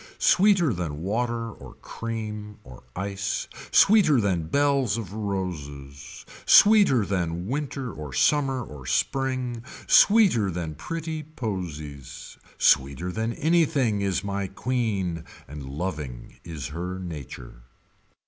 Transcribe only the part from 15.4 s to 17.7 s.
and loving is her nature.